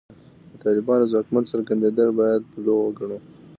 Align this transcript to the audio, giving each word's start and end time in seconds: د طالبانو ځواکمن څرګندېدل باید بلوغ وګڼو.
د 0.51 0.53
طالبانو 0.63 1.09
ځواکمن 1.11 1.43
څرګندېدل 1.51 2.09
باید 2.19 2.41
بلوغ 2.53 2.79
وګڼو. 2.85 3.17